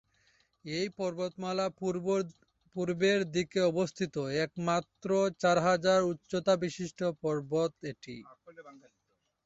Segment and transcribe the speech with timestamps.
[0.65, 1.71] এই পর্বতমালার
[2.75, 5.09] পূর্বের দিকে অবস্থিত একমাত্র
[5.41, 8.15] চার হাজার উচ্চতাবিশিষ্ট পর্বত এটি।